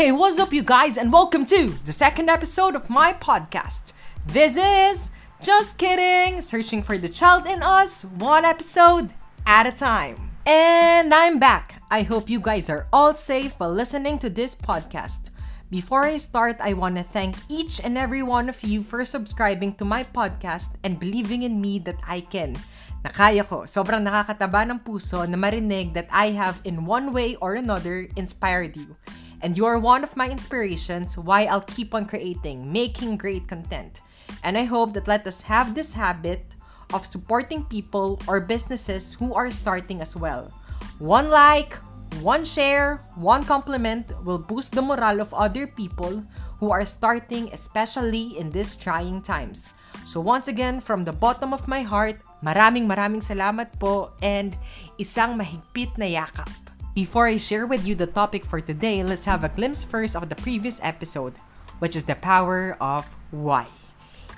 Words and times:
Hey, 0.00 0.16
what's 0.16 0.40
up, 0.40 0.48
you 0.48 0.64
guys, 0.64 0.96
and 0.96 1.12
welcome 1.12 1.44
to 1.44 1.76
the 1.84 1.92
second 1.92 2.30
episode 2.32 2.72
of 2.72 2.88
my 2.88 3.12
podcast. 3.12 3.92
This 4.24 4.56
is 4.56 5.10
Just 5.44 5.76
Kidding, 5.76 6.40
searching 6.40 6.80
for 6.80 6.96
the 6.96 7.04
child 7.04 7.44
in 7.44 7.62
us, 7.62 8.08
one 8.16 8.48
episode 8.48 9.12
at 9.44 9.68
a 9.68 9.72
time. 9.76 10.16
And 10.48 11.12
I'm 11.12 11.36
back. 11.36 11.84
I 11.90 12.00
hope 12.00 12.32
you 12.32 12.40
guys 12.40 12.72
are 12.72 12.88
all 12.90 13.12
safe 13.12 13.52
while 13.60 13.76
listening 13.76 14.18
to 14.24 14.30
this 14.32 14.54
podcast. 14.54 15.36
Before 15.68 16.08
I 16.08 16.16
start, 16.16 16.56
I 16.64 16.72
want 16.72 16.96
to 16.96 17.04
thank 17.04 17.36
each 17.52 17.76
and 17.84 17.98
every 17.98 18.22
one 18.22 18.48
of 18.48 18.64
you 18.64 18.82
for 18.82 19.04
subscribing 19.04 19.74
to 19.74 19.84
my 19.84 20.04
podcast 20.04 20.80
and 20.82 20.98
believing 20.98 21.42
in 21.42 21.60
me 21.60 21.78
that 21.80 22.00
I 22.08 22.24
can. 22.24 22.56
Nakaya 23.04 23.44
ko. 23.44 23.68
Sobrang 23.68 24.08
nakakataba 24.08 24.64
ng 24.64 24.80
puso 24.80 25.28
na 25.28 25.36
marinig 25.36 25.92
that 25.92 26.08
I 26.08 26.32
have 26.32 26.56
in 26.64 26.88
one 26.88 27.12
way 27.12 27.36
or 27.36 27.52
another 27.52 28.08
inspired 28.16 28.80
you. 28.80 28.96
And 29.40 29.56
you 29.56 29.64
are 29.64 29.78
one 29.78 30.04
of 30.04 30.16
my 30.16 30.28
inspirations 30.28 31.16
why 31.16 31.44
I'll 31.44 31.64
keep 31.64 31.94
on 31.94 32.04
creating, 32.04 32.70
making 32.70 33.16
great 33.16 33.48
content. 33.48 34.00
And 34.44 34.56
I 34.56 34.64
hope 34.64 34.92
that 34.94 35.08
let 35.08 35.26
us 35.26 35.42
have 35.42 35.74
this 35.74 35.92
habit 35.92 36.44
of 36.92 37.06
supporting 37.06 37.64
people 37.64 38.20
or 38.26 38.40
businesses 38.40 39.14
who 39.14 39.32
are 39.34 39.50
starting 39.50 40.00
as 40.00 40.14
well. 40.16 40.52
One 40.98 41.30
like, 41.30 41.74
one 42.20 42.44
share, 42.44 43.00
one 43.14 43.44
compliment 43.44 44.12
will 44.24 44.38
boost 44.38 44.72
the 44.72 44.82
morale 44.82 45.20
of 45.20 45.32
other 45.32 45.66
people 45.66 46.22
who 46.58 46.70
are 46.70 46.84
starting, 46.84 47.48
especially 47.52 48.36
in 48.36 48.50
these 48.50 48.76
trying 48.76 49.22
times. 49.22 49.70
So 50.04 50.20
once 50.20 50.48
again, 50.48 50.80
from 50.80 51.04
the 51.04 51.12
bottom 51.12 51.54
of 51.54 51.68
my 51.68 51.80
heart, 51.80 52.20
maraming 52.44 52.84
maraming 52.84 53.24
salamat 53.24 53.78
po 53.80 54.12
and 54.20 54.52
isang 55.00 55.40
mahigpit 55.40 55.96
na 55.96 56.04
yakap. 56.04 56.69
Before 56.90 57.30
I 57.30 57.38
share 57.38 57.70
with 57.70 57.86
you 57.86 57.94
the 57.94 58.10
topic 58.10 58.44
for 58.44 58.60
today, 58.60 59.04
let's 59.06 59.26
have 59.30 59.44
a 59.44 59.48
glimpse 59.48 59.86
first 59.86 60.16
of 60.16 60.28
the 60.28 60.34
previous 60.34 60.82
episode, 60.82 61.38
which 61.78 61.94
is 61.94 62.02
the 62.02 62.18
power 62.18 62.76
of 62.82 63.06
why. 63.30 63.70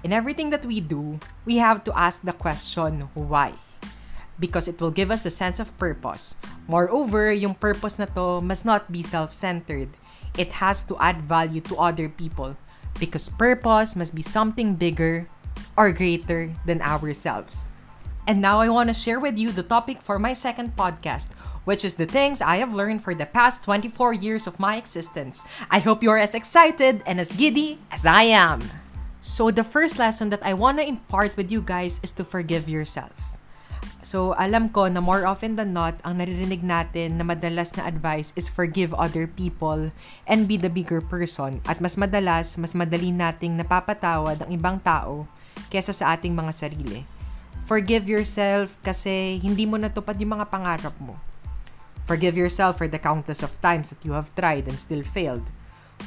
In 0.05 0.13
everything 0.13 0.51
that 0.51 0.67
we 0.67 0.79
do, 0.79 1.19
we 1.47 1.57
have 1.65 1.83
to 1.85 1.97
ask 1.97 2.21
the 2.21 2.37
question 2.37 3.09
why. 3.15 3.55
Because 4.39 4.69
it 4.69 4.83
will 4.83 4.93
give 4.93 5.11
us 5.11 5.25
a 5.25 5.33
sense 5.33 5.61
of 5.61 5.73
purpose. 5.79 6.37
Moreover, 6.69 7.33
yung 7.33 7.55
purpose 7.55 7.99
na 7.99 8.05
to 8.13 8.45
must 8.45 8.69
not 8.69 8.93
be 8.93 9.01
self-centered. 9.01 9.89
It 10.37 10.61
has 10.61 10.83
to 10.93 11.01
add 11.01 11.25
value 11.25 11.65
to 11.73 11.81
other 11.81 12.11
people. 12.11 12.61
Because 13.01 13.33
purpose 13.33 13.97
must 13.97 14.15
be 14.15 14.21
something 14.21 14.77
bigger 14.77 15.25
or 15.73 15.91
greater 15.91 16.53
than 16.67 16.85
ourselves. 16.85 17.73
And 18.29 18.45
now 18.45 18.61
I 18.61 18.69
want 18.69 18.87
to 18.87 18.95
share 18.95 19.19
with 19.19 19.39
you 19.39 19.51
the 19.51 19.67
topic 19.67 20.03
for 20.03 20.19
my 20.19 20.33
second 20.33 20.77
podcast, 20.77 21.35
which 21.65 21.85
is 21.85 21.95
the 21.95 22.07
things 22.07 22.43
I 22.43 22.59
have 22.59 22.75
learned 22.75 23.03
for 23.03 23.15
the 23.15 23.27
past 23.27 23.63
24 23.63 24.15
years 24.15 24.47
of 24.47 24.59
my 24.59 24.77
existence. 24.77 25.45
I 25.71 25.79
hope 25.79 26.03
you 26.03 26.11
are 26.11 26.19
as 26.19 26.35
excited 26.35 27.03
and 27.07 27.21
as 27.21 27.33
giddy 27.33 27.79
as 27.91 28.07
I 28.07 28.31
am. 28.35 28.63
So, 29.23 29.55
the 29.55 29.63
first 29.63 30.03
lesson 30.03 30.35
that 30.35 30.43
I 30.43 30.53
want 30.53 30.83
to 30.83 30.87
impart 30.87 31.37
with 31.39 31.55
you 31.55 31.63
guys 31.63 32.03
is 32.03 32.11
to 32.19 32.27
forgive 32.27 32.67
yourself. 32.67 33.15
So, 34.03 34.35
alam 34.35 34.75
ko 34.75 34.91
na 34.91 34.99
more 34.99 35.23
often 35.23 35.55
than 35.55 35.71
not, 35.71 35.95
ang 36.03 36.19
naririnig 36.19 36.67
natin 36.67 37.23
na 37.23 37.25
madalas 37.25 37.71
na 37.79 37.87
advice 37.87 38.35
is 38.35 38.51
forgive 38.51 38.91
other 38.99 39.31
people 39.31 39.95
and 40.27 40.51
be 40.51 40.59
the 40.59 40.67
bigger 40.67 40.99
person. 40.99 41.63
At 41.71 41.79
mas 41.79 41.95
madalas, 41.95 42.59
mas 42.59 42.75
madali 42.75 43.15
nating 43.15 43.55
napapatawad 43.55 44.43
ang 44.43 44.51
ibang 44.51 44.83
tao 44.83 45.31
kesa 45.71 45.95
sa 45.95 46.19
ating 46.19 46.35
mga 46.35 46.51
sarili. 46.51 47.07
Forgive 47.63 48.11
yourself 48.11 48.75
kasi 48.83 49.39
hindi 49.39 49.71
mo 49.71 49.79
natupad 49.79 50.19
yung 50.19 50.35
mga 50.35 50.51
pangarap 50.51 50.99
mo. 50.99 51.15
Forgive 52.07 52.37
yourself 52.37 52.79
for 52.79 52.89
the 52.91 52.99
countless 52.99 53.43
of 53.43 53.55
times 53.63 53.91
that 53.91 54.03
you 54.03 54.13
have 54.13 54.35
tried 54.35 54.67
and 54.67 54.79
still 54.79 55.07
failed. 55.07 55.47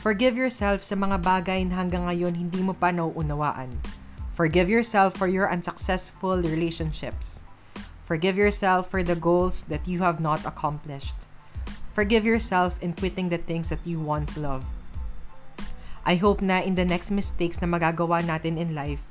Forgive 0.04 0.36
yourself 0.36 0.84
sa 0.84 1.00
mga 1.00 1.24
bagay 1.24 1.64
na 1.64 1.80
hanggang 1.80 2.04
ngayon 2.06 2.36
hindi 2.36 2.60
mo 2.60 2.76
pa 2.76 2.92
nauunawaan. 2.92 3.72
Forgive 4.36 4.68
yourself 4.68 5.16
for 5.16 5.32
your 5.32 5.48
unsuccessful 5.48 6.44
relationships. 6.44 7.40
Forgive 8.04 8.36
yourself 8.36 8.92
for 8.92 9.02
the 9.02 9.16
goals 9.16 9.64
that 9.72 9.88
you 9.88 10.04
have 10.04 10.20
not 10.20 10.44
accomplished. 10.44 11.26
Forgive 11.96 12.28
yourself 12.28 12.76
in 12.84 12.92
quitting 12.92 13.32
the 13.32 13.40
things 13.40 13.72
that 13.72 13.82
you 13.88 14.04
once 14.04 14.36
loved. 14.36 14.68
I 16.04 16.20
hope 16.20 16.44
na 16.44 16.60
in 16.60 16.76
the 16.76 16.86
next 16.86 17.10
mistakes 17.10 17.64
na 17.64 17.72
magagawa 17.72 18.22
natin 18.22 18.60
in 18.60 18.76
life, 18.76 19.02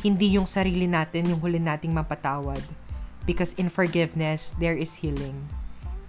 hindi 0.00 0.34
yung 0.34 0.48
sarili 0.48 0.88
natin 0.88 1.28
yung 1.28 1.38
huli 1.44 1.60
nating 1.60 1.92
mapatawad. 1.92 2.64
Because 3.28 3.52
in 3.60 3.68
forgiveness, 3.68 4.56
there 4.56 4.74
is 4.74 5.04
healing. 5.04 5.59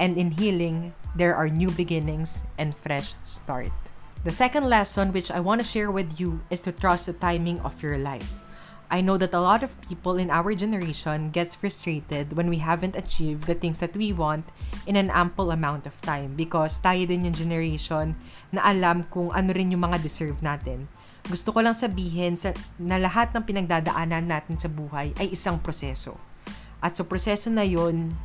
And 0.02 0.18
in 0.18 0.34
healing, 0.34 0.98
there 1.14 1.38
are 1.38 1.46
new 1.46 1.70
beginnings 1.70 2.42
and 2.58 2.74
fresh 2.74 3.14
start. 3.22 3.70
The 4.26 4.34
second 4.34 4.66
lesson 4.66 5.14
which 5.14 5.30
I 5.30 5.38
want 5.38 5.62
to 5.62 5.68
share 5.68 5.94
with 5.94 6.18
you 6.18 6.42
is 6.50 6.58
to 6.66 6.74
trust 6.74 7.06
the 7.06 7.14
timing 7.14 7.62
of 7.62 7.86
your 7.86 8.02
life. 8.02 8.42
I 8.90 9.00
know 9.00 9.16
that 9.22 9.38
a 9.38 9.40
lot 9.40 9.62
of 9.62 9.78
people 9.86 10.18
in 10.18 10.34
our 10.34 10.52
generation 10.58 11.30
gets 11.30 11.54
frustrated 11.54 12.34
when 12.34 12.50
we 12.50 12.60
haven't 12.60 12.98
achieved 12.98 13.46
the 13.46 13.56
things 13.56 13.78
that 13.80 13.96
we 13.96 14.12
want 14.12 14.50
in 14.90 14.98
an 14.98 15.14
ample 15.14 15.54
amount 15.54 15.86
of 15.86 15.96
time 16.02 16.34
because 16.34 16.82
tayo 16.82 17.06
din 17.06 17.24
yung 17.24 17.38
generation 17.38 18.18
na 18.52 18.66
alam 18.68 19.08
kung 19.08 19.32
ano 19.32 19.54
rin 19.54 19.72
yung 19.72 19.86
mga 19.86 20.02
deserve 20.02 20.44
natin. 20.44 20.92
Gusto 21.30 21.54
ko 21.54 21.62
lang 21.62 21.78
sabihin 21.78 22.36
sa, 22.36 22.52
na 22.82 22.98
lahat 22.98 23.32
ng 23.32 23.46
pinagdadaanan 23.46 24.26
natin 24.26 24.58
sa 24.58 24.68
buhay 24.68 25.14
ay 25.22 25.32
isang 25.32 25.62
proseso. 25.62 26.18
At 26.82 26.98
sa 26.98 27.06
proseso 27.06 27.48
na 27.48 27.64
yon 27.64 28.18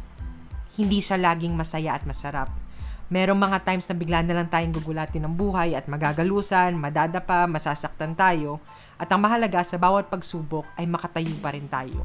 hindi 0.77 1.01
siya 1.01 1.17
laging 1.17 1.57
masaya 1.57 1.97
at 1.97 2.05
masarap. 2.05 2.53
Merong 3.09 3.39
mga 3.39 3.65
times 3.65 3.87
na 3.89 3.95
bigla 3.97 4.21
na 4.21 4.37
lang 4.37 4.49
tayong 4.51 4.77
gugulatin 4.77 5.25
ng 5.25 5.35
buhay 5.39 5.73
at 5.73 5.89
magagalusan, 5.89 6.77
madadapa, 6.77 7.49
masasaktan 7.49 8.13
tayo. 8.19 8.61
At 9.01 9.09
ang 9.09 9.25
mahalaga 9.25 9.63
sa 9.65 9.81
bawat 9.81 10.13
pagsubok 10.13 10.67
ay 10.75 10.85
makatayo 10.85 11.33
pa 11.39 11.55
rin 11.55 11.71
tayo. 11.71 12.05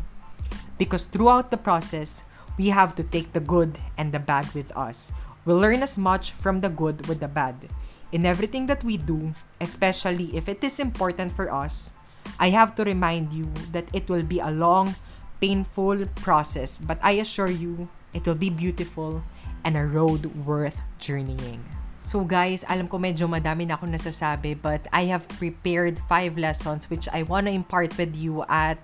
Because 0.78 1.10
throughout 1.10 1.50
the 1.50 1.58
process, 1.58 2.24
we 2.56 2.70
have 2.70 2.94
to 2.96 3.04
take 3.04 3.34
the 3.34 3.42
good 3.44 3.82
and 3.98 4.14
the 4.14 4.22
bad 4.22 4.46
with 4.54 4.70
us. 4.78 5.10
We 5.44 5.58
learn 5.58 5.82
as 5.82 5.98
much 5.98 6.38
from 6.38 6.62
the 6.62 6.70
good 6.70 7.10
with 7.10 7.18
the 7.18 7.32
bad. 7.32 7.66
In 8.14 8.28
everything 8.28 8.70
that 8.70 8.86
we 8.86 9.00
do, 9.00 9.34
especially 9.58 10.30
if 10.38 10.46
it 10.46 10.62
is 10.62 10.78
important 10.78 11.34
for 11.34 11.50
us, 11.50 11.90
I 12.38 12.54
have 12.54 12.78
to 12.78 12.86
remind 12.86 13.34
you 13.34 13.50
that 13.74 13.90
it 13.90 14.06
will 14.06 14.22
be 14.22 14.38
a 14.38 14.54
long, 14.54 14.94
painful 15.42 16.06
process, 16.22 16.78
but 16.78 17.02
I 17.02 17.18
assure 17.18 17.50
you 17.50 17.90
It 18.12 18.28
will 18.28 18.40
be 18.40 18.52
beautiful 18.52 19.24
and 19.64 19.78
a 19.78 19.86
road 19.86 20.28
worth 20.46 20.78
journeying. 21.00 21.64
So 22.02 22.26
guys, 22.26 22.66
alam 22.66 22.90
ko 22.90 22.98
medyo 22.98 23.30
madami 23.30 23.70
na 23.70 23.78
akong 23.78 23.94
nasasabi 23.94 24.58
but 24.58 24.90
I 24.90 25.06
have 25.14 25.30
prepared 25.38 26.02
five 26.10 26.34
lessons 26.34 26.90
which 26.90 27.06
I 27.14 27.22
want 27.22 27.46
to 27.46 27.54
impart 27.54 27.94
with 27.96 28.18
you 28.18 28.42
at 28.50 28.82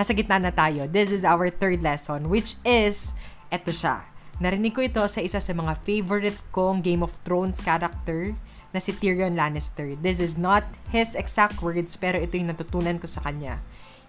nasa 0.00 0.16
gitna 0.16 0.40
na 0.40 0.50
tayo. 0.50 0.88
This 0.88 1.12
is 1.12 1.20
our 1.20 1.52
third 1.52 1.84
lesson 1.84 2.32
which 2.32 2.56
is 2.64 3.12
eto 3.52 3.70
siya. 3.76 4.08
Narinig 4.40 4.72
ko 4.72 4.80
ito 4.84 5.04
sa 5.04 5.20
isa 5.20 5.36
sa 5.36 5.52
mga 5.52 5.80
favorite 5.84 6.40
kong 6.52 6.80
Game 6.80 7.04
of 7.04 7.12
Thrones 7.28 7.60
character 7.60 8.32
na 8.72 8.80
si 8.80 8.92
Tyrion 8.92 9.36
Lannister. 9.36 9.96
This 9.96 10.20
is 10.20 10.40
not 10.40 10.64
his 10.88 11.12
exact 11.12 11.60
words 11.60 11.92
pero 11.96 12.16
ito 12.20 12.40
yung 12.40 12.52
natutunan 12.52 13.00
ko 13.00 13.08
sa 13.08 13.20
kanya. 13.24 13.60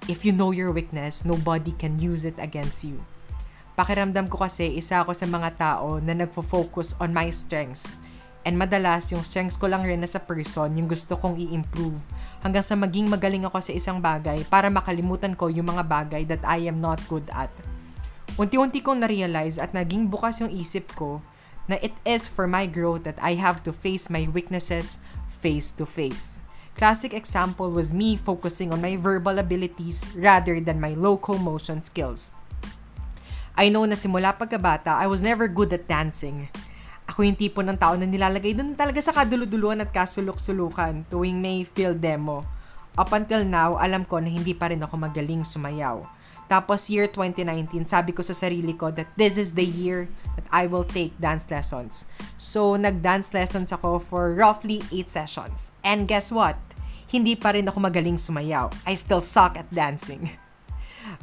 If 0.08 0.24
you 0.24 0.32
know 0.32 0.56
your 0.56 0.72
weakness, 0.72 1.28
nobody 1.28 1.76
can 1.76 2.00
use 2.00 2.24
it 2.24 2.40
against 2.40 2.88
you. 2.88 3.04
Pakiramdam 3.78 4.26
ko 4.26 4.42
kasi 4.42 4.74
isa 4.74 5.06
ako 5.06 5.14
sa 5.14 5.30
mga 5.30 5.54
tao 5.54 6.02
na 6.02 6.18
nagfo-focus 6.18 6.98
on 6.98 7.14
my 7.14 7.30
strengths. 7.30 7.94
And 8.42 8.58
madalas, 8.58 9.14
yung 9.14 9.22
strengths 9.22 9.54
ko 9.54 9.70
lang 9.70 9.86
rin 9.86 10.02
na 10.02 10.10
sa 10.10 10.18
person, 10.18 10.74
yung 10.74 10.90
gusto 10.90 11.14
kong 11.14 11.38
i-improve. 11.38 12.02
Hanggang 12.42 12.66
sa 12.66 12.74
maging 12.74 13.06
magaling 13.06 13.46
ako 13.46 13.62
sa 13.62 13.78
isang 13.78 14.02
bagay 14.02 14.42
para 14.50 14.74
makalimutan 14.74 15.38
ko 15.38 15.54
yung 15.54 15.70
mga 15.70 15.86
bagay 15.86 16.26
that 16.26 16.42
I 16.42 16.66
am 16.66 16.82
not 16.82 16.98
good 17.06 17.30
at. 17.30 17.54
Unti-unti 18.42 18.82
kong 18.82 19.06
na-realize 19.06 19.62
at 19.62 19.78
naging 19.78 20.10
bukas 20.10 20.42
yung 20.42 20.50
isip 20.50 20.98
ko 20.98 21.22
na 21.70 21.78
it 21.78 21.94
is 22.02 22.26
for 22.26 22.50
my 22.50 22.66
growth 22.66 23.06
that 23.06 23.22
I 23.22 23.38
have 23.38 23.62
to 23.70 23.76
face 23.76 24.10
my 24.10 24.26
weaknesses 24.26 24.98
face 25.38 25.70
to 25.78 25.86
face. 25.86 26.42
Classic 26.74 27.14
example 27.14 27.70
was 27.70 27.94
me 27.94 28.18
focusing 28.18 28.74
on 28.74 28.82
my 28.82 28.98
verbal 28.98 29.38
abilities 29.38 30.06
rather 30.18 30.58
than 30.62 30.82
my 30.82 30.98
locomotion 30.98 31.82
skills. 31.82 32.34
I 33.58 33.74
know 33.74 33.90
na 33.90 33.98
simula 33.98 34.38
pagkabata, 34.38 34.94
I 34.94 35.10
was 35.10 35.26
never 35.26 35.50
good 35.50 35.74
at 35.74 35.90
dancing. 35.90 36.46
Ako 37.10 37.26
yung 37.26 37.34
tipo 37.34 37.66
ng 37.66 37.74
tao 37.74 37.98
na 37.98 38.06
nilalagay 38.06 38.54
doon 38.54 38.78
talaga 38.78 39.02
sa 39.02 39.10
kaduluduluan 39.10 39.82
at 39.82 39.90
kasulok-sulukan 39.90 41.10
tuwing 41.10 41.42
may 41.42 41.66
field 41.66 41.98
demo. 41.98 42.46
Up 42.94 43.10
until 43.18 43.42
now, 43.42 43.74
alam 43.82 44.06
ko 44.06 44.22
na 44.22 44.30
hindi 44.30 44.54
pa 44.54 44.70
rin 44.70 44.86
ako 44.86 45.02
magaling 45.02 45.42
sumayaw. 45.42 46.06
Tapos 46.46 46.86
year 46.86 47.10
2019, 47.10 47.90
sabi 47.90 48.14
ko 48.14 48.22
sa 48.22 48.38
sarili 48.38 48.78
ko 48.78 48.94
that 48.94 49.10
this 49.18 49.42
is 49.42 49.58
the 49.58 49.66
year 49.66 50.06
that 50.38 50.46
I 50.54 50.70
will 50.70 50.86
take 50.86 51.18
dance 51.18 51.50
lessons. 51.50 52.06
So, 52.38 52.78
nag-dance 52.78 53.34
lessons 53.34 53.74
ako 53.74 54.06
for 54.06 54.38
roughly 54.38 54.86
8 54.94 55.10
sessions. 55.10 55.74
And 55.82 56.06
guess 56.06 56.30
what? 56.30 56.62
Hindi 57.10 57.34
pa 57.34 57.58
rin 57.58 57.66
ako 57.66 57.82
magaling 57.82 58.22
sumayaw. 58.22 58.70
I 58.86 58.94
still 58.94 59.26
suck 59.26 59.58
at 59.58 59.68
dancing. 59.74 60.38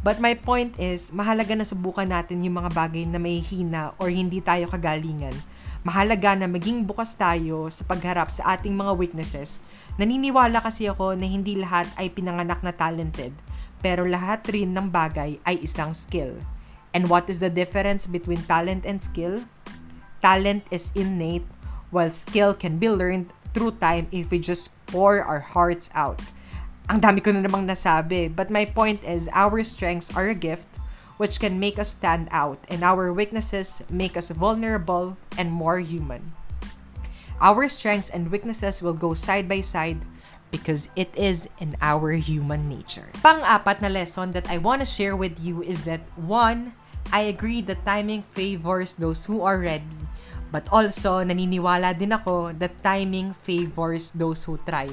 But 0.04 0.20
my 0.20 0.36
point 0.36 0.76
is, 0.76 1.08
mahalaga 1.16 1.56
na 1.56 1.64
subukan 1.64 2.04
natin 2.04 2.44
yung 2.44 2.60
mga 2.60 2.76
bagay 2.76 3.08
na 3.08 3.16
may 3.16 3.40
hina 3.40 3.96
or 3.96 4.12
hindi 4.12 4.44
tayo 4.44 4.68
kagalingan. 4.68 5.32
Mahalaga 5.80 6.36
na 6.36 6.44
maging 6.44 6.84
bukas 6.84 7.16
tayo 7.16 7.72
sa 7.72 7.88
pagharap 7.88 8.28
sa 8.28 8.52
ating 8.52 8.76
mga 8.76 8.92
weaknesses. 9.00 9.64
Naniniwala 9.96 10.60
kasi 10.60 10.92
ako 10.92 11.16
na 11.16 11.24
hindi 11.24 11.56
lahat 11.56 11.88
ay 11.96 12.12
pinanganak 12.12 12.60
na 12.60 12.76
talented, 12.76 13.32
pero 13.80 14.04
lahat 14.04 14.44
rin 14.52 14.76
ng 14.76 14.92
bagay 14.92 15.40
ay 15.48 15.56
isang 15.64 15.96
skill. 15.96 16.36
And 16.92 17.08
what 17.08 17.32
is 17.32 17.40
the 17.40 17.48
difference 17.48 18.04
between 18.04 18.44
talent 18.44 18.84
and 18.84 19.00
skill? 19.00 19.48
Talent 20.20 20.68
is 20.68 20.92
innate, 20.92 21.48
while 21.88 22.12
skill 22.12 22.52
can 22.52 22.76
be 22.76 22.92
learned 22.92 23.32
through 23.56 23.80
time 23.80 24.12
if 24.12 24.28
we 24.28 24.36
just 24.36 24.68
pour 24.84 25.24
our 25.24 25.40
hearts 25.40 25.88
out. 25.96 26.20
Ang 26.84 27.00
dami 27.00 27.24
ko 27.24 27.32
na 27.32 27.40
namang 27.40 27.64
nasabi, 27.64 28.28
but 28.28 28.52
my 28.52 28.68
point 28.68 29.00
is 29.08 29.24
our 29.32 29.64
strengths 29.64 30.12
are 30.12 30.28
a 30.28 30.36
gift 30.36 30.68
which 31.16 31.40
can 31.40 31.56
make 31.56 31.78
us 31.78 31.96
stand 31.96 32.28
out, 32.28 32.60
and 32.68 32.84
our 32.84 33.08
weaknesses 33.08 33.80
make 33.88 34.18
us 34.18 34.28
vulnerable 34.28 35.16
and 35.38 35.48
more 35.48 35.80
human. 35.80 36.36
Our 37.40 37.68
strengths 37.72 38.10
and 38.10 38.28
weaknesses 38.28 38.82
will 38.82 38.98
go 38.98 39.14
side 39.14 39.48
by 39.48 39.62
side 39.62 40.02
because 40.52 40.92
it 40.94 41.08
is 41.16 41.48
in 41.58 41.74
our 41.80 42.12
human 42.20 42.68
nature. 42.68 43.08
Pang-apat 43.24 43.80
na 43.80 43.88
lesson 43.88 44.36
that 44.36 44.46
I 44.50 44.58
want 44.58 44.84
to 44.84 44.86
share 44.86 45.16
with 45.16 45.40
you 45.40 45.62
is 45.64 45.88
that 45.88 46.04
one, 46.20 46.76
I 47.10 47.26
agree 47.26 47.64
that 47.64 47.86
timing 47.88 48.28
favors 48.36 48.94
those 48.94 49.24
who 49.24 49.42
are 49.42 49.58
ready. 49.58 49.88
But 50.52 50.70
also, 50.70 51.24
naniniwala 51.24 51.98
din 51.98 52.14
ako 52.14 52.54
that 52.62 52.78
timing 52.84 53.34
favors 53.42 54.14
those 54.14 54.46
who 54.46 54.60
try. 54.62 54.92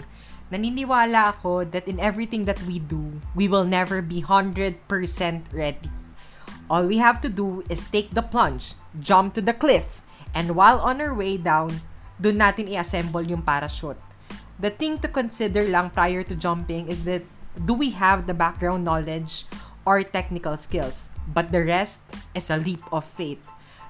Naniniwala 0.51 1.39
ako 1.39 1.63
that 1.71 1.88
in 1.88 1.95
everything 2.03 2.44
that 2.44 2.59
we 2.68 2.75
do, 2.75 3.24
we 3.31 3.48
will 3.48 3.63
never 3.63 4.03
be 4.03 4.19
100% 4.19 4.83
ready. 5.56 5.89
All 6.68 6.83
we 6.83 7.00
have 7.00 7.24
to 7.24 7.31
do 7.31 7.63
is 7.71 7.88
take 7.88 8.12
the 8.12 8.24
plunge, 8.24 8.75
jump 9.00 9.31
to 9.36 9.42
the 9.42 9.56
cliff, 9.56 10.03
and 10.36 10.51
while 10.56 10.83
on 10.83 11.00
our 11.00 11.15
way 11.15 11.39
down, 11.39 11.80
doon 12.19 12.44
natin 12.44 12.68
i-assemble 12.68 13.24
yung 13.24 13.42
parachute. 13.42 14.00
The 14.59 14.69
thing 14.69 15.00
to 15.00 15.07
consider 15.07 15.63
lang 15.71 15.95
prior 15.95 16.21
to 16.27 16.36
jumping 16.36 16.92
is 16.92 17.07
that 17.07 17.24
do 17.56 17.74
we 17.74 17.95
have 17.95 18.27
the 18.27 18.36
background 18.36 18.83
knowledge 18.83 19.48
or 19.88 20.03
technical 20.03 20.59
skills? 20.59 21.07
But 21.31 21.56
the 21.56 21.63
rest 21.63 22.03
is 22.36 22.51
a 22.51 22.59
leap 22.59 22.83
of 22.92 23.07
faith. 23.07 23.48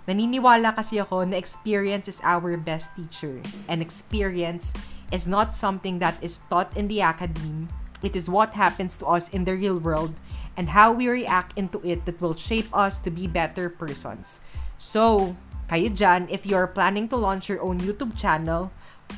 Naniniwala 0.07 0.77
kasi 0.77 0.97
ako 1.01 1.25
na 1.25 1.37
experience 1.37 2.07
is 2.07 2.21
our 2.21 2.57
best 2.57 2.93
teacher. 2.97 3.41
And 3.65 3.81
experience 3.81 4.73
is 5.11 5.27
not 5.27 5.55
something 5.55 5.99
that 5.99 6.17
is 6.23 6.39
taught 6.49 6.75
in 6.75 6.87
the 6.87 7.01
academy. 7.01 7.67
It 8.01 8.15
is 8.15 8.29
what 8.29 8.57
happens 8.57 8.97
to 8.97 9.05
us 9.05 9.29
in 9.29 9.45
the 9.45 9.53
real 9.53 9.77
world 9.77 10.15
and 10.57 10.69
how 10.69 10.91
we 10.91 11.07
react 11.07 11.57
into 11.57 11.79
it 11.85 12.05
that 12.05 12.19
will 12.19 12.35
shape 12.35 12.67
us 12.73 12.99
to 12.99 13.11
be 13.11 13.27
better 13.27 13.69
persons. 13.69 14.39
So, 14.77 15.35
kayo 15.69 15.93
dyan, 15.93 16.27
if 16.31 16.45
you're 16.45 16.67
planning 16.67 17.07
to 17.09 17.15
launch 17.15 17.47
your 17.47 17.61
own 17.61 17.79
YouTube 17.79 18.17
channel, 18.17 18.71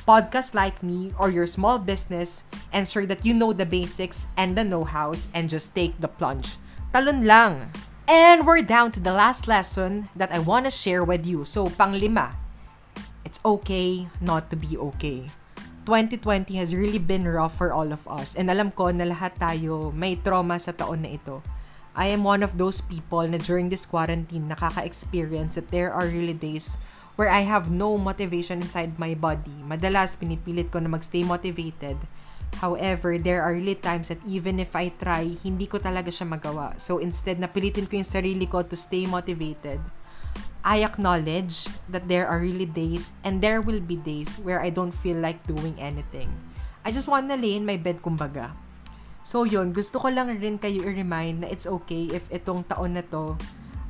podcast 0.06 0.54
like 0.54 0.84
me, 0.84 1.14
or 1.18 1.30
your 1.30 1.48
small 1.48 1.80
business, 1.80 2.44
ensure 2.74 3.06
that 3.06 3.26
you 3.26 3.34
know 3.34 3.54
the 3.54 3.66
basics 3.66 4.28
and 4.38 4.58
the 4.58 4.64
know-hows 4.64 5.28
and 5.34 5.50
just 5.50 5.74
take 5.74 5.96
the 6.02 6.10
plunge. 6.10 6.58
Talon 6.92 7.26
lang! 7.26 7.72
And 8.06 8.46
we're 8.46 8.62
down 8.62 8.92
to 8.94 9.00
the 9.00 9.16
last 9.16 9.48
lesson 9.48 10.10
that 10.16 10.32
I 10.32 10.40
want 10.40 10.66
to 10.66 10.72
share 10.72 11.04
with 11.04 11.26
you. 11.26 11.46
So, 11.46 11.72
panglima, 11.72 12.36
it's 13.24 13.40
okay 13.46 14.08
not 14.20 14.50
to 14.52 14.56
be 14.60 14.78
okay. 14.78 15.32
2020 15.84 16.56
has 16.56 16.72
really 16.72 17.00
been 17.00 17.28
rough 17.28 17.60
for 17.60 17.76
all 17.76 17.92
of 17.92 18.04
us. 18.08 18.36
And 18.40 18.48
alam 18.48 18.72
ko 18.72 18.92
na 18.92 19.04
lahat 19.04 19.36
tayo 19.36 19.92
may 19.92 20.16
trauma 20.16 20.56
sa 20.60 20.72
taon 20.72 21.04
na 21.04 21.16
ito. 21.20 21.44
I 21.94 22.10
am 22.10 22.26
one 22.26 22.42
of 22.42 22.58
those 22.58 22.82
people 22.82 23.22
na 23.28 23.38
during 23.38 23.70
this 23.70 23.86
quarantine 23.86 24.50
nakaka-experience 24.50 25.60
that 25.60 25.70
there 25.70 25.94
are 25.94 26.10
really 26.10 26.34
days 26.34 26.82
where 27.20 27.30
I 27.30 27.46
have 27.46 27.70
no 27.70 28.00
motivation 28.02 28.66
inside 28.66 28.98
my 28.98 29.14
body. 29.14 29.54
Madalas 29.62 30.18
pinipilit 30.18 30.74
ko 30.74 30.82
na 30.82 30.90
magstay 30.90 31.22
motivated. 31.22 32.02
However, 32.58 33.18
there 33.18 33.42
are 33.46 33.54
really 33.54 33.78
times 33.78 34.10
that 34.10 34.22
even 34.26 34.58
if 34.58 34.74
I 34.74 34.90
try, 34.94 35.38
hindi 35.42 35.66
ko 35.70 35.78
talaga 35.78 36.10
siya 36.10 36.30
magawa. 36.30 36.78
So 36.82 36.98
instead, 36.98 37.38
napilitin 37.38 37.86
ko 37.86 37.98
yung 37.98 38.10
sarili 38.10 38.46
ko 38.50 38.62
to 38.66 38.78
stay 38.78 39.06
motivated. 39.06 39.82
I 40.64 40.80
acknowledge 40.88 41.68
that 41.92 42.08
there 42.08 42.24
are 42.24 42.40
really 42.40 42.64
days 42.64 43.12
and 43.28 43.44
there 43.44 43.60
will 43.60 43.84
be 43.84 44.00
days 44.00 44.40
where 44.40 44.64
I 44.64 44.72
don't 44.72 44.96
feel 44.96 45.20
like 45.20 45.44
doing 45.44 45.76
anything. 45.76 46.32
I 46.88 46.96
just 46.96 47.12
wanna 47.12 47.36
lay 47.36 47.60
in 47.60 47.68
my 47.68 47.76
bed 47.76 48.00
kumbaga. 48.00 48.56
So 49.28 49.44
yun, 49.44 49.76
gusto 49.76 50.00
ko 50.00 50.08
lang 50.08 50.32
rin 50.40 50.56
kayo 50.56 50.88
i-remind 50.88 51.44
na 51.44 51.52
it's 51.52 51.68
okay 51.68 52.08
if 52.16 52.24
itong 52.32 52.64
taon 52.64 52.96
na 52.96 53.04
to 53.12 53.36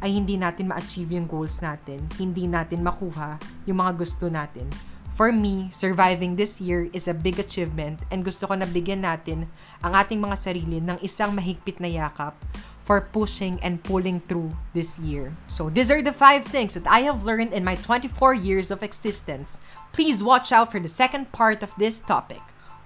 ay 0.01 0.17
hindi 0.17 0.33
natin 0.33 0.73
ma-achieve 0.73 1.13
yung 1.13 1.29
goals 1.29 1.61
natin, 1.61 2.09
hindi 2.17 2.49
natin 2.49 2.81
makuha 2.81 3.37
yung 3.69 3.77
mga 3.77 3.93
gusto 3.93 4.25
natin. 4.33 4.65
For 5.13 5.29
me, 5.29 5.69
surviving 5.69 6.41
this 6.41 6.57
year 6.57 6.89
is 6.89 7.05
a 7.05 7.13
big 7.13 7.37
achievement 7.37 8.01
and 8.09 8.25
gusto 8.25 8.49
ko 8.49 8.57
na 8.57 8.65
bigyan 8.65 9.05
natin 9.05 9.45
ang 9.85 9.93
ating 9.93 10.17
mga 10.17 10.41
sarili 10.41 10.81
ng 10.81 10.97
isang 11.05 11.37
mahigpit 11.37 11.77
na 11.77 11.85
yakap 11.85 12.33
for 12.83 13.01
pushing 13.01 13.59
and 13.63 13.83
pulling 13.83 14.19
through 14.27 14.51
this 14.73 14.99
year. 14.99 15.35
So 15.47 15.69
these 15.69 15.89
are 15.89 16.01
the 16.01 16.13
five 16.13 16.45
things 16.45 16.73
that 16.75 16.85
I 16.85 16.99
have 17.01 17.23
learned 17.23 17.53
in 17.53 17.63
my 17.63 17.75
24 17.75 18.33
years 18.33 18.71
of 18.71 18.83
existence. 18.83 19.57
Please 19.93 20.23
watch 20.23 20.51
out 20.51 20.71
for 20.71 20.79
the 20.79 20.89
second 20.89 21.31
part 21.31 21.63
of 21.63 21.73
this 21.77 21.99
topic. 21.99 22.41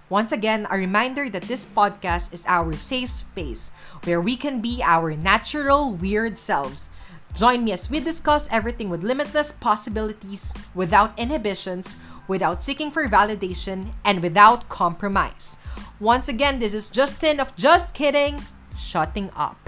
Once 0.09 0.31
again, 0.31 0.67
a 0.69 0.77
reminder 0.77 1.29
that 1.29 1.43
this 1.43 1.65
podcast 1.65 2.33
is 2.33 2.45
our 2.47 2.71
safe 2.77 3.09
space 3.09 3.71
where 4.05 4.21
we 4.21 4.37
can 4.37 4.61
be 4.61 4.81
our 4.81 5.15
natural, 5.17 5.91
weird 5.91 6.37
selves. 6.37 6.89
Join 7.35 7.65
me 7.65 7.73
as 7.73 7.89
we 7.89 7.99
discuss 7.99 8.47
everything 8.49 8.89
with 8.89 9.03
limitless 9.03 9.51
possibilities, 9.51 10.53
without 10.73 11.17
inhibitions, 11.19 11.97
without 12.27 12.63
seeking 12.63 12.89
for 12.89 13.07
validation, 13.09 13.93
and 14.05 14.21
without 14.21 14.69
compromise. 14.69 15.57
Once 15.99 16.29
again, 16.29 16.59
this 16.59 16.73
is 16.73 16.89
Justin 16.89 17.39
of 17.39 17.55
Just 17.57 17.93
Kidding, 17.93 18.41
shutting 18.77 19.29
up. 19.35 19.59